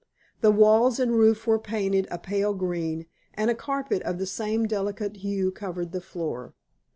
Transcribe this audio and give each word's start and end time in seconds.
The 0.39 0.49
walls 0.49 0.99
and 0.99 1.11
roof 1.11 1.45
were 1.45 1.59
painted 1.59 2.07
a 2.09 2.17
pale 2.17 2.55
green, 2.55 3.05
and 3.35 3.51
a 3.51 3.53
carpet 3.53 4.01
of 4.01 4.17
the 4.17 4.25
same 4.25 4.65
delicate 4.65 5.17
hue 5.17 5.51
covered 5.51 5.91
the 5.91 6.01
floor. 6.01 6.55